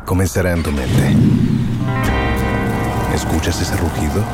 comenzará 0.07 0.53
en 0.53 0.62
tu 0.62 0.70
mente. 0.72 1.16
¿Escuchas 3.14 3.61
ese 3.61 3.76
rugido? 3.76 4.24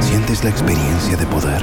¿Sientes 0.00 0.42
la 0.44 0.50
experiencia 0.50 1.16
de 1.16 1.26
poder? 1.26 1.62